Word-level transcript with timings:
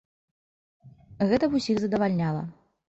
Гэта 1.35 1.45
б 1.55 1.63
усіх 1.63 1.77
задавальняла. 1.87 2.43